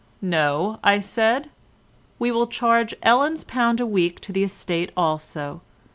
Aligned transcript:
"No," 0.19 0.79
said 0.99 1.43
I, 1.45 1.49
"we 2.17 2.31
will 2.31 2.47
charge 2.47 2.95
Ellen's 3.03 3.43
pound 3.43 3.79
a 3.79 3.85
week 3.85 4.19
to 4.21 4.31
the 4.31 4.43
estate 4.43 4.91
also. 4.97 5.61